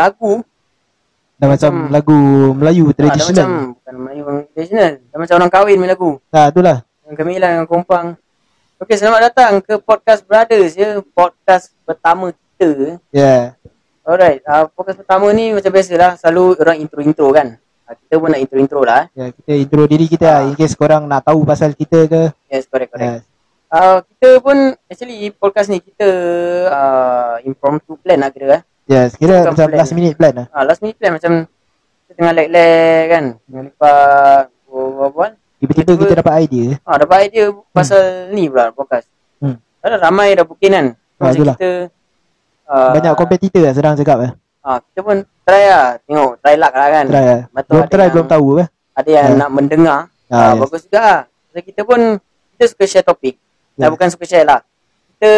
[0.00, 0.32] lagu
[1.36, 2.16] Dah macam, Macam- lagu
[2.52, 3.48] Melayu ah, dah macam tradisional.
[3.72, 4.92] bukan Melayu tradisional.
[5.02, 6.10] Dah macam orang kahwin main lagu.
[6.28, 6.76] Nah, itulah.
[7.02, 8.06] Yang gemilang yang kompang.
[8.76, 11.00] Okey, selamat datang ke podcast Brothers ya.
[11.02, 13.00] Podcast pertama kita.
[13.08, 13.56] Yeah.
[14.00, 17.56] Alright, uh, podcast pertama ni macam biasalah selalu orang intro-intro kan.
[17.88, 19.08] Uh, kita pun nak intro-intro lah.
[19.08, 19.08] eh.
[19.14, 20.32] Ya, kita intro diri kita Ah.
[20.36, 20.40] lah.
[20.44, 22.22] In case korang nak tahu pasal kita ke.
[22.46, 23.08] Yes, correct, correct.
[23.16, 23.22] Yes.
[23.66, 26.04] Uh, kita pun actually podcast ni kita
[26.68, 28.60] uh, impromptu plan lah kira
[28.90, 28.94] eh.
[29.00, 30.46] Yes, kira Bukan macam plan last minute plan lah.
[30.50, 31.32] Ah, last minute plan macam
[32.02, 33.24] kita tengah lag-lag kan.
[33.40, 35.30] Tengah lepak berbual.
[35.56, 36.66] Tiba-tiba Tiba-tiba- kita dapat idea.
[36.82, 39.06] Ah, dapat idea pasal ni pula podcast.
[39.38, 39.56] Hmm.
[39.78, 40.86] Ada ramai dah booking kan.
[41.16, 41.54] Ah, macam itulah.
[41.54, 41.70] kita
[42.66, 44.30] uh, Banyak kompetitor lah sedang cakap lah.
[44.60, 45.86] Ah, kita pun try lah.
[46.02, 47.04] Tengok, try luck lah kan.
[47.06, 47.40] Try lah.
[47.50, 48.66] Betul Belum try yang- belum tahu lah.
[48.90, 49.36] Ada yang Ah.
[49.38, 49.98] nak mendengar.
[50.26, 50.60] Ah, Ah, yes.
[50.60, 51.20] Bagus juga lah.
[51.52, 52.00] Kita pun,
[52.52, 53.34] kita suka share topik.
[53.74, 53.80] Ya.
[53.80, 54.60] Dah bukan suka share lah.
[55.12, 55.30] Kita,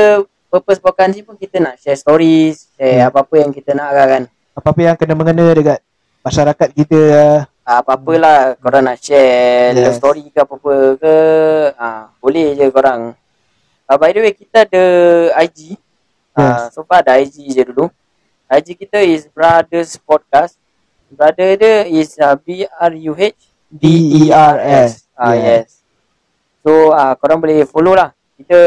[0.53, 3.09] purpose podcast ni pun kita nak share stories, share Hmm.
[3.09, 4.23] apa-apa yang kita nak lah kan.
[4.53, 5.81] Apa-apa yang kena mengena dekat
[6.21, 7.39] masyarakat kita lah.
[7.65, 9.97] Ah, apa-apalah korang nak share Yes.
[9.97, 11.17] story ke apa-apa ke.
[11.75, 13.17] Ah, boleh je korang.
[13.89, 14.85] Ah, by the way, kita ada
[15.41, 15.81] IG.
[16.33, 17.89] Ah, so far ada IG je dulu.
[18.53, 20.61] IG kita is Brothers Podcast.
[21.09, 23.37] Brother dia is uh, B-R-U-H
[23.69, 25.09] D-E-R-S.
[25.13, 25.65] Ah, Yeah.
[25.65, 25.81] yes.
[26.61, 28.13] So, ah, korang boleh follow lah.
[28.35, 28.59] Kita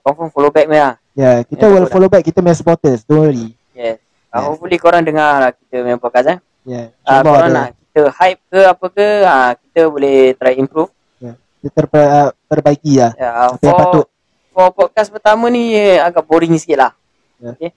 [0.00, 0.94] confirm follow back me lah.
[1.14, 3.00] Ya, kita Ya, will betul follow back kita punya supporters.
[3.02, 3.54] Don't worry.
[3.72, 4.02] Yes.
[4.28, 4.46] Ah, Yes.
[4.50, 6.38] hopefully korang dengar lah kita punya podcast eh.
[6.64, 7.58] Ya, Ah, insyaAllah korang ada.
[7.60, 10.90] nak kita hype ke apa ke, ah, kita boleh try improve.
[11.16, 13.12] Ya, kita terper, uh, perbaiki lah.
[13.14, 14.06] Ya, uh, Apa yang patut.
[14.50, 16.92] for, for podcast pertama ni eh, agak boring sikit lah.
[17.38, 17.54] Ya.
[17.54, 17.70] Okay.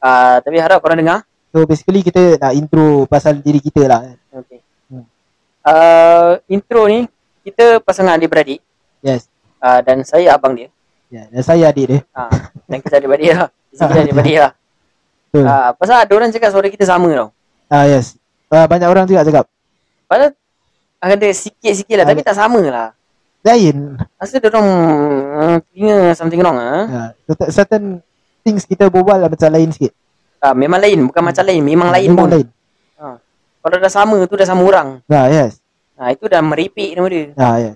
[0.00, 1.22] Uh, tapi harap korang dengar.
[1.48, 4.00] So basically kita nak intro pasal diri kita lah.
[4.34, 4.58] Okay.
[4.90, 5.06] Hmm.
[5.62, 7.06] Uh, intro ni,
[7.40, 8.58] kita pasangan adik-beradik.
[8.98, 9.30] Yes.
[9.64, 10.68] Uh, dan saya abang dia.
[11.08, 12.00] Ya, dan saya adik dia.
[12.12, 12.28] Uh,
[12.68, 13.48] dan kita adik-beradik lah.
[13.72, 14.52] Kita adik-beradik lah.
[15.32, 15.44] Betul.
[15.48, 17.28] Uh, pasal ada orang cakap suara kita sama tau.
[17.66, 18.14] Ah yes.
[18.46, 19.48] Ah, banyak orang juga cakap.
[20.06, 20.30] Padahal
[21.02, 22.04] ada sikit-sikit lah.
[22.06, 22.88] Ah, Tapi tak sama lah.
[23.42, 23.98] Lain.
[24.14, 24.68] Rasa dia orang
[25.34, 26.84] uh, telinga something wrong ah.
[26.86, 27.84] Ah, certain- certain
[28.46, 29.90] things kita berbual lah macam lain sikit.
[30.38, 31.02] Uh, memang lain.
[31.10, 31.62] Bukan macam lain.
[31.66, 32.30] Memang lain Memang pun.
[32.30, 32.46] lain.
[32.94, 33.16] Uh,
[33.58, 34.88] kalau dah sama tu dah sama orang.
[35.10, 35.58] Ah yes.
[35.98, 37.34] Ha, itu dah meripik nama dia.
[37.34, 37.74] Ah yes.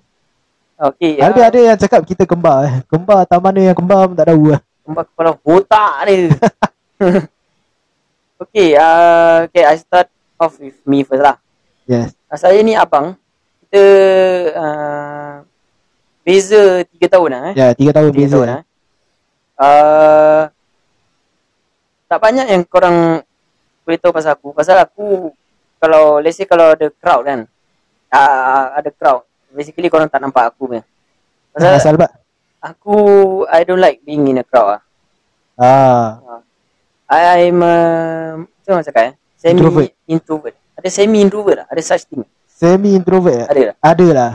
[0.78, 1.18] Okey.
[1.18, 2.74] Ada ah, ada yang cakap kita kembar eh.
[2.86, 4.60] Kembar tak mana yang kembar pun tak tahu lah.
[4.86, 6.30] Kembar kepala otak dia.
[8.46, 10.06] Okey, uh, okay, I start
[10.38, 11.42] off with me first lah.
[11.90, 12.14] Yes.
[12.30, 13.18] Uh, saya ni abang.
[13.66, 13.84] Kita
[14.54, 15.34] uh,
[16.22, 17.54] beza 3 tahun lah eh.
[17.58, 18.30] Ya, tiga tahun 3 beza.
[18.38, 18.58] tahun lah.
[18.58, 18.64] eh.
[19.58, 20.42] Uh,
[22.06, 23.20] tak banyak yang korang
[23.82, 24.54] boleh tahu pasal aku.
[24.54, 25.34] Pasal aku,
[25.82, 27.40] kalau let's say kalau ada crowd kan.
[28.14, 29.27] Uh, ada crowd.
[29.52, 30.84] Basically korang tak nampak aku punya.
[31.52, 32.12] Pasal Asal bat.
[32.58, 32.96] aku,
[33.48, 34.82] I don't like being in a crowd lah.
[35.58, 36.42] Ah.
[37.08, 39.14] I, I'm uh, macam mana cakap eh?
[39.38, 39.90] Semi Introvert.
[40.04, 40.54] introvert.
[40.76, 41.66] Ada semi introvert lah.
[41.72, 42.22] Ada such thing.
[42.44, 43.48] Semi introvert.
[43.48, 43.76] Ada lah.
[43.80, 44.30] Ada lah.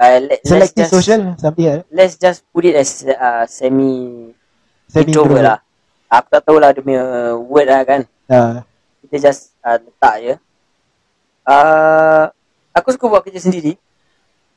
[0.00, 1.80] Uh, let, let's Selective just, social something lah.
[1.88, 4.30] Let's just put it as uh, semi,
[4.90, 5.42] Semi introvert introvert.
[5.42, 5.58] lah.
[6.10, 7.02] Aku tak tahu lah dia punya
[7.38, 8.00] word lah kan.
[8.26, 8.66] Ah.
[9.06, 10.34] Kita just uh, letak je.
[11.46, 12.24] Uh,
[12.74, 13.78] aku suka buat kerja sendiri.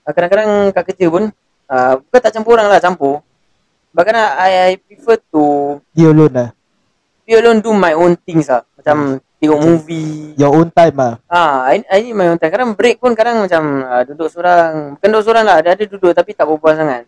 [0.03, 1.23] Uh, kadang-kadang kat kerja pun,
[1.67, 3.23] uh, bukan tak campur orang lah, campur.
[3.93, 5.43] Bahkan I, I prefer to
[5.93, 6.49] Dia alone lah.
[7.23, 8.65] be alone do my own things lah.
[8.75, 10.33] Macam tengok movie.
[10.35, 11.13] Your own time lah.
[11.29, 12.51] Ah, I, I need my own time.
[12.51, 14.97] Kadang break pun kadang macam uh, duduk seorang.
[14.97, 15.55] Bukan duduk seorang lah.
[15.61, 17.05] Ada ada duduk tapi tak berbual sangat.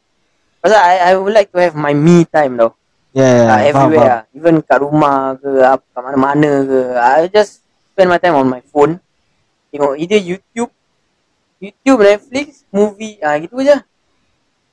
[0.62, 2.71] Pasal I, I would like to have my me time tau.
[3.12, 4.12] Yeah, Yeah, uh, faham, everywhere faham.
[4.13, 4.21] lah.
[4.38, 6.80] Even kat rumah ke, apa, kat mana-mana ke.
[6.95, 9.01] I just spend my time on my phone.
[9.74, 10.71] Tengok either YouTube,
[11.59, 13.17] YouTube, Netflix, movie.
[13.23, 13.75] Ah, gitu je.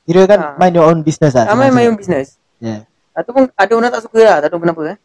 [0.03, 0.55] Kira kan Ah.
[0.59, 1.47] mind your own business lah.
[1.47, 2.37] Ramai senang my own business.
[2.59, 2.87] Yeah.
[3.15, 4.37] Ataupun ada orang tak suka lah.
[4.43, 4.99] Tak tahu kenapa eh.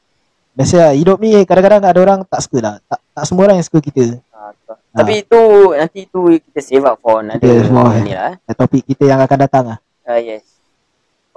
[0.57, 2.73] Biasa lah, hidup ni kadang-kadang ada orang tak suka lah.
[2.89, 4.17] Tak, tak semua orang yang suka kita.
[4.33, 4.75] Ah, betul.
[4.97, 5.41] Tapi itu,
[5.77, 6.19] nanti itu
[6.49, 8.55] kita save up for another Kita semua, ni lah eh.
[8.57, 9.77] Topik kita yang akan datang lah.
[10.01, 10.57] Uh, yes.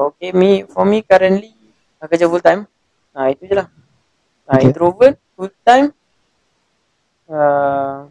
[0.01, 1.53] Okay, me for me currently
[2.01, 2.65] uh, kerja full time.
[3.13, 3.69] Ah uh, itu je lah.
[4.49, 4.73] Uh, Okay.
[4.73, 5.93] Introvert full time.
[7.29, 8.09] Uh,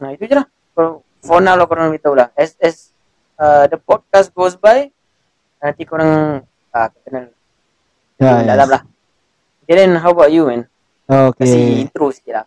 [0.00, 0.48] nah itu je lah.
[0.72, 2.28] For, for now lah korang beritahu lah.
[2.36, 2.92] As as
[3.40, 4.92] uh, the podcast goes by,
[5.58, 7.32] nanti korang uh, kenal
[8.14, 8.74] Ya, yeah, dalam yes.
[8.78, 8.82] lah.
[9.66, 10.70] Okay then how about you man?
[11.10, 11.50] Okay.
[11.50, 12.46] Kasih intro sikit lah.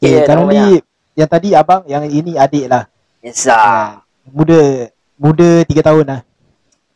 [0.00, 0.56] Okay, sekarang banyak.
[0.56, 0.66] ni
[1.14, 2.88] yang tadi abang, yang ini adik lah.
[3.20, 4.02] Yes lah.
[4.26, 4.88] Muda,
[5.20, 6.20] muda 3 tahun lah.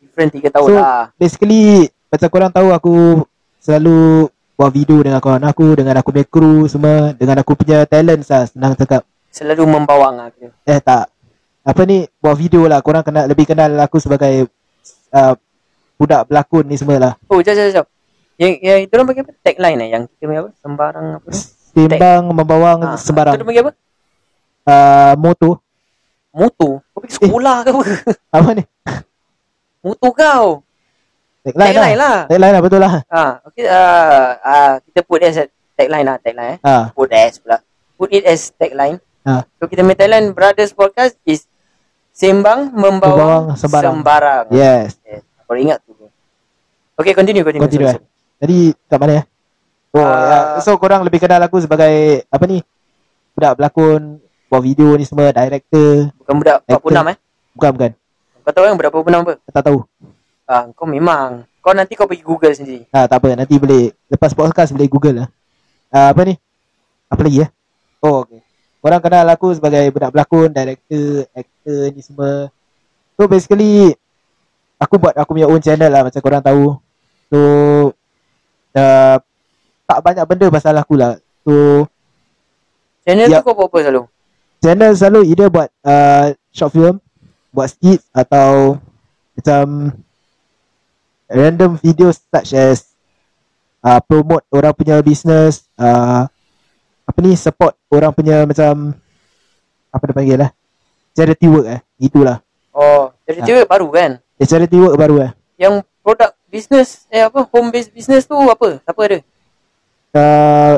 [0.01, 1.03] Different 3 tahun So, lah.
[1.15, 2.95] Basically, macam korang tahu aku
[3.61, 8.25] selalu buat video dengan kawan aku, dengan aku punya crew semua, dengan aku punya talent
[8.25, 9.05] lah, senang cakap.
[9.35, 10.55] Selalu membawang lah kita.
[10.63, 11.11] Eh tak.
[11.67, 14.47] Apa ni, buat video lah, korang kena lebih kenal aku sebagai
[15.11, 15.33] uh,
[15.99, 17.13] budak berlakon ni semua lah.
[17.27, 17.85] Oh, jap, jap, jap.
[18.39, 19.31] Yang, yang itu orang pakai apa?
[19.43, 19.89] Tagline eh?
[19.91, 20.51] Yang kita punya apa?
[20.63, 21.29] Sembarang apa?
[21.75, 23.33] Timbang membawang Ah, sembarang.
[23.35, 23.73] Tu dia panggil apa?
[24.63, 25.49] Uh, moto.
[26.31, 26.73] Motor.
[26.91, 27.83] Kau pergi sekolah ke apa?
[28.31, 28.63] Apa ni?
[29.85, 30.47] Motor kau.
[31.43, 32.07] Tagline, Tagline lah.
[32.07, 32.17] lah.
[32.31, 32.93] Tagline lah betul lah.
[33.11, 33.65] Ah, okay.
[33.67, 35.45] Uh, uh, kita put as a
[35.75, 36.59] tagline lah, tagline eh.
[36.63, 37.59] Ah, Put as pula.
[37.99, 38.99] Put it as tagline.
[39.25, 39.41] Ah.
[39.59, 41.49] So kita punya tagline Brothers Podcast is
[42.15, 43.99] Sembang Membawang sembarang.
[43.99, 44.45] Sembarang.
[44.53, 44.95] Yes.
[45.03, 45.25] yes.
[45.43, 45.91] Kau ingat tu.
[46.95, 47.65] Okay, continue, continue.
[47.67, 47.99] Continue eh.
[48.39, 48.57] Jadi
[48.87, 49.23] kat mana ya?
[49.91, 50.39] Oh, ya.
[50.55, 50.63] Ah.
[50.63, 52.63] So korang lebih kenal aku sebagai apa ni?
[53.35, 56.07] Budak berlakon, buat video ni semua, director.
[56.23, 56.87] Bukan budak Actor.
[56.87, 57.17] 46 eh.
[57.51, 57.91] Bukan bukan.
[58.47, 59.33] Kau tahu kan budak 46 apa?
[59.51, 59.79] Tak tahu.
[60.45, 61.43] Ah, kau memang.
[61.59, 62.85] Kau nanti kau pergi Google sendiri.
[62.93, 65.27] Ah, tak apa, nanti boleh lepas podcast boleh Google lah.
[65.89, 66.37] Ah, apa ni?
[67.09, 67.47] Apa lagi ya?
[68.05, 68.44] Oh, okey.
[68.85, 72.53] Korang kenal aku sebagai budak berlakon, director, actor ni semua.
[73.17, 73.97] So basically
[74.77, 76.77] aku buat aku punya own channel lah macam korang tahu.
[77.33, 77.39] So
[78.77, 79.17] uh,
[79.89, 81.17] tak banyak benda pasal aku lah.
[81.41, 81.89] So
[83.09, 83.41] Channel Ya.
[83.41, 84.03] tu kau buat apa selalu?
[84.65, 86.95] channel selalu either buat uh, short film,
[87.53, 88.81] buat skits atau
[89.37, 89.93] macam
[91.29, 92.93] random videos such as
[93.85, 96.25] uh, promote orang punya business, uh,
[97.05, 98.93] apa ni support orang punya macam
[99.89, 100.49] apa dia panggil lah
[101.11, 102.39] charity work eh gitulah
[102.69, 103.45] Oh, jadi Ah.
[103.45, 104.11] cewek baru kan?
[104.19, 108.77] eh, charity work baru eh Yang produk business eh apa home based business tu apa?
[108.77, 109.17] Siapa ada?
[110.13, 110.75] uh,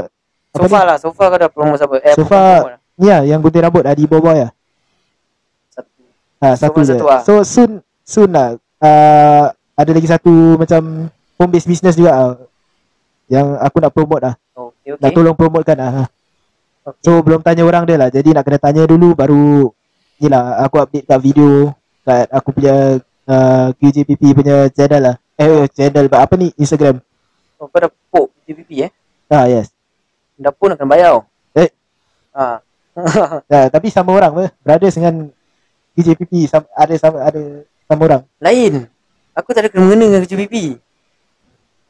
[0.48, 0.86] apa Sofa ni?
[0.86, 1.96] lah, sofa kau dah promote siapa?
[2.00, 4.52] Eh, Sofa- promote ni lah yang gunting rambut Adi Boboy lah
[5.68, 5.90] Satu.
[6.40, 7.22] ha, Sofa satu je satu lah.
[7.22, 7.72] so soon
[8.02, 8.48] soon lah
[8.78, 10.82] uh, ada lagi satu macam
[11.36, 12.30] home based business juga lah,
[13.28, 15.14] yang aku nak promote lah Okay, nak okay.
[15.14, 16.04] tolong promotekan lah ha.
[16.04, 16.14] okay.
[17.04, 19.72] So belum tanya orang dia lah Jadi nak kena tanya dulu Baru
[20.24, 21.76] Ni lah Aku update kat video
[22.08, 27.04] Kat aku punya uh, QJPP punya channel lah Eh channel Apa ni Instagram
[27.58, 28.92] Oh, kau dah pop TPP eh?
[29.34, 29.74] Ah yes
[30.38, 31.26] Dah pun nak kena bayar.
[31.58, 31.74] Eh.
[32.30, 32.62] Ah.
[33.50, 35.34] ah, Tapi sama orang apa Brothers dengan
[35.98, 37.42] QJPP sama, Ada sama ada
[37.90, 38.86] sama orang Lain.
[39.34, 40.78] Aku tak ada kena mengena dengan TPP.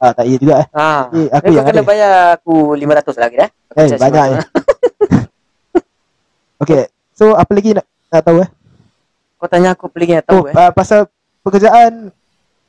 [0.00, 1.12] Ah tak iya juga eh Ah.
[1.12, 1.88] Eh, aku yang kena ada.
[1.88, 3.50] bayar aku 500 lagi eh.
[3.68, 4.40] Aku Eh charge banyak 500.
[4.40, 4.44] eh
[6.62, 6.82] Okay
[7.14, 8.48] So apa lagi nak, nak tahu eh
[9.38, 10.54] Kau tanya aku apa lagi nak Oh tahu eh.
[10.54, 11.00] uh, pasal
[11.40, 12.10] pekerjaan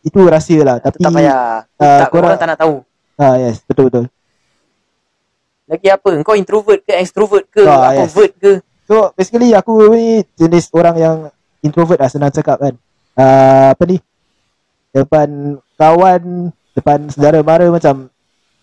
[0.01, 1.65] Itu rahsia lah Tapi tak payah.
[1.65, 2.75] Tu ah, tak korang- orang tak nak tahu.
[3.17, 4.05] ah, Yes betul-betul
[5.69, 6.09] Lagi apa?
[6.25, 7.61] Kau introvert ke extrovert ke?
[7.61, 8.33] Ah, apa yes.
[8.35, 8.51] ke?
[8.89, 11.17] So basically aku ni jenis orang yang
[11.61, 12.73] introvert lah senang cakap kan.
[13.13, 14.01] Uh, apa ni?
[14.89, 15.29] Depan
[15.77, 18.09] kawan, depan saudara mara macam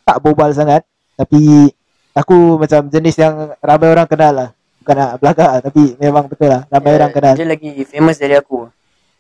[0.03, 0.83] tak bobal sangat.
[1.15, 1.71] Tapi
[2.17, 4.49] aku macam jenis yang ramai orang kenal lah.
[4.81, 6.63] Bukan nak belagak lah, tapi memang betul lah.
[6.71, 7.35] Ramai Dia- orang kenal.
[7.37, 8.71] Dia lagi famous dari aku.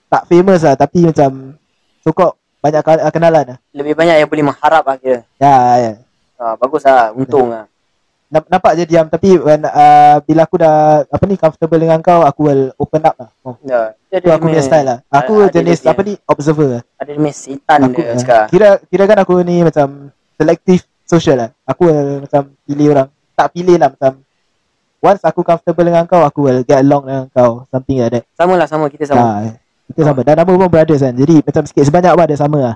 [0.06, 1.58] Tak famous lah tapi macam
[2.00, 3.58] sokok banyak kenalan lah.
[3.74, 5.26] Lebih banyak yang boleh mengharap lah kira.
[5.36, 5.92] Ya, ya.
[6.38, 7.10] Ah, bagus lah.
[7.12, 7.66] Untung lah.
[8.26, 12.26] Namp- Nampak je diam tapi when, uh, bila aku dah apa ni comfortable dengan kau
[12.26, 13.30] aku will open up lah.
[13.46, 13.94] Oh, Ya.
[14.10, 14.98] Tu aku punya style lah.
[15.12, 16.82] Aku ada jenis dia apa ni observer lah.
[16.98, 18.44] Ada dia punya setan aku, dia eh, cakap.
[18.50, 21.50] kira kira kan aku ni macam selective social lah.
[21.64, 23.08] Aku will macam pilih orang.
[23.38, 24.20] Tak pilih lah macam
[25.00, 28.25] once aku comfortable dengan kau aku will get along dengan kau something like that.
[28.34, 28.90] Sama lah sama.
[28.90, 29.22] Kita sama.
[29.22, 29.54] Ha,
[29.94, 30.20] kita sama.
[30.26, 31.14] Dan nama pun brothers kan.
[31.14, 32.75] Jadi macam sikit sebanyak pun ada sama lah.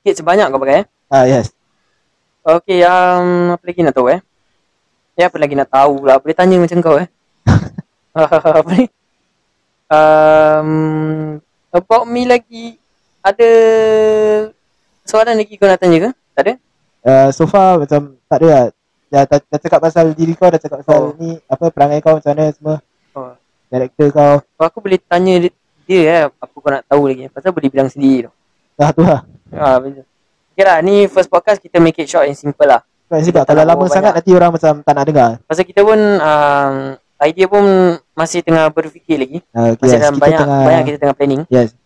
[0.00, 0.86] Sikit sebanyak kau pakai eh.
[1.12, 1.52] Ah yes.
[2.42, 4.18] Okay, um, apa lagi nak tahu eh?
[5.14, 6.18] Ya, apa lagi nak tahu lah.
[6.18, 7.06] Boleh tanya macam kau eh.
[8.18, 8.90] apa ni?
[9.92, 11.38] Um,
[11.68, 12.80] about me lagi,
[13.20, 13.50] ada
[15.04, 16.10] soalan lagi kau nak tanya ke?
[16.32, 16.52] Tak ada?
[17.02, 18.64] Uh, so far macam tak ada lah.
[19.12, 21.16] Dah, dah, dah cakap pasal diri kau, dah cakap pasal Oh.
[21.20, 22.76] ni apa perangai kau macam mana semua.
[23.12, 23.36] Oh.
[23.68, 24.34] Karakter kau.
[24.40, 25.50] Kalau aku boleh tanya dia,
[25.84, 27.28] dia eh, apa kau nak tahu lagi.
[27.28, 28.34] Pasal boleh bilang sendiri tau.
[28.80, 29.20] Dah tu lah.
[29.52, 30.08] Ha, betul.
[30.52, 32.80] Okay lah, ni first podcast kita make it short and simple lah.
[33.12, 34.24] Sebab tak kalau lama berbual sangat banyak.
[34.24, 35.30] nanti orang macam tak nak dengar.
[35.44, 36.74] Pasal kita pun, um,
[37.20, 37.64] idea pun
[38.16, 39.38] masih tengah berfikir lagi.
[39.52, 41.42] Uh, Masih yes, dalam kita banyak, tengah, banyak kita tengah planning.
[41.52, 41.76] Yes.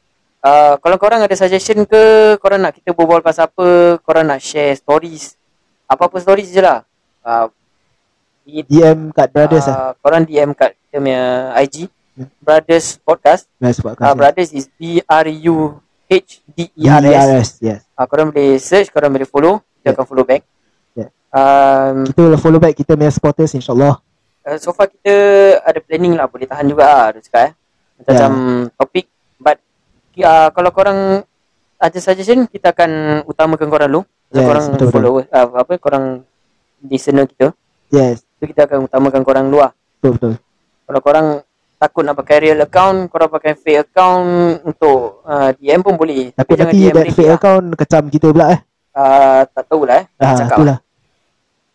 [0.47, 1.99] Uh, kalau korang ada suggestion ke
[2.39, 5.35] korang nak kita berbual pasal apa korang nak share stories
[5.85, 6.81] apa-apa stories je lah
[7.21, 7.51] uh,
[8.41, 9.91] di, DM kat brothers lah.
[9.91, 11.77] uh, korang DM kat kita punya IG
[12.17, 12.33] Hmm.
[12.41, 17.85] Brothers Podcast Yes, buat uh, Brothers is B-R-U-H-D-E-R-S DRS, yes.
[17.93, 19.93] uh, korang boleh search korang boleh follow kita Yeah.
[19.93, 20.41] akan follow back
[20.95, 21.11] Yeah.
[21.29, 24.01] um, Kita will follow back kita punya supporters insyaAllah.
[24.43, 25.13] uh, so far kita
[25.61, 27.53] ada planning lah boleh tahan juga lah dia cakap eh
[28.01, 28.31] macam
[28.73, 29.13] topik but
[30.19, 31.25] uh, kalau korang
[31.77, 32.91] ada suggestion kita akan
[33.25, 34.91] utamakan korang dulu Yes, korang betul-betul.
[34.93, 36.05] follower uh, apa korang
[36.83, 37.55] listener kita
[37.89, 40.41] Yes, so kita akan utamakan korang luar betul-betul.
[40.83, 41.27] kalau korang
[41.77, 44.27] takut nak pakai real account korang pakai fake account
[44.65, 47.37] untuk uh, DM pun boleh Tapi, jangan nanti DM that fake lah.
[47.37, 48.61] account kecam kita pula eh.
[48.93, 50.79] uh, tak tahulah eh Ah, cakap itulah.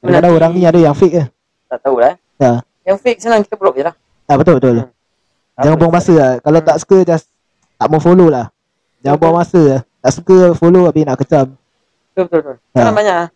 [0.01, 1.23] Kadang-kadang orang ni ada yang fake ke.
[1.69, 2.17] Tak tahulah.
[2.35, 2.65] Ya.
[2.83, 3.93] Yang fake senang kita block je lah.
[4.25, 4.75] Ah betul betul.
[4.75, 4.89] Hmm.
[5.55, 6.31] Jangan buang masa lah.
[6.41, 7.29] Kalau tak suka just
[7.81, 8.53] tak mau follow lah.
[9.01, 9.25] Jangan Betul.
[9.25, 9.81] buang masa lah.
[10.05, 11.57] Tak suka follow habis nak kecam.
[12.13, 12.55] Betul betul betul.
[12.77, 12.81] Ha.
[12.85, 13.15] Kan banyak.
[13.17, 13.27] ah.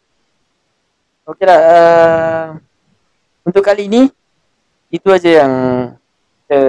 [1.26, 1.60] Okey lah.
[1.66, 2.46] Uh,
[3.42, 4.06] untuk kali ni
[4.94, 5.54] itu aja yang
[6.46, 6.62] kita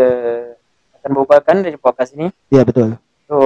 [1.04, 2.32] akan berbualkan dari podcast ini.
[2.48, 2.96] Ya betul.
[3.28, 3.36] So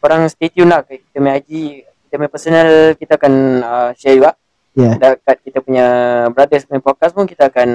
[0.00, 4.32] korang stay tune lah kita punya IG, kita punya personal kita akan uh, share juga.
[4.72, 4.96] Ya.
[4.96, 5.86] Dekat kita punya
[6.32, 7.68] brothers punya podcast pun kita akan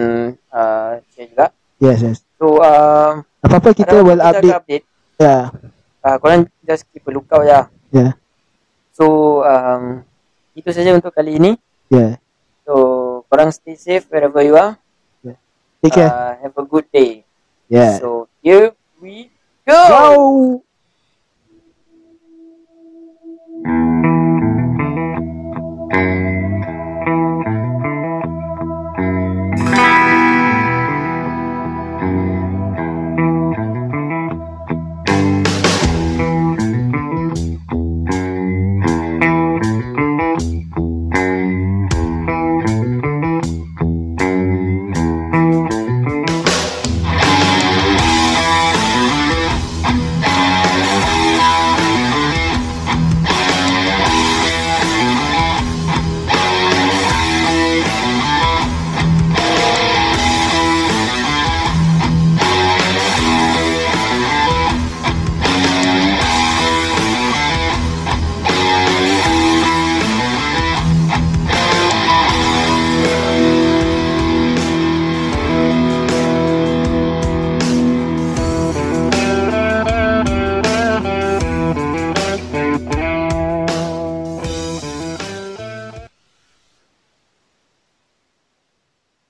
[0.50, 1.54] uh, share juga.
[1.78, 2.18] Yes yes.
[2.42, 4.58] So uh, Apa-apa kita will kita update.
[4.58, 4.86] update.
[5.18, 5.50] Ya.
[6.06, 7.46] Uh, korang just keep a lookout.
[7.46, 8.14] Ya.
[8.94, 10.06] So um,
[10.54, 11.52] itu saja untuk kali ini.
[11.90, 12.22] Ya.
[12.66, 12.74] So
[13.30, 14.78] korang stay safe wherever you are.
[15.78, 16.10] Take care.
[16.10, 17.22] Uh, have a good day.
[17.70, 18.02] Yeah.
[18.02, 19.30] So here we
[19.62, 19.78] go.
[19.78, 20.08] Go.